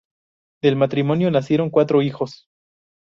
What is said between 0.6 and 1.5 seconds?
Del matrimonio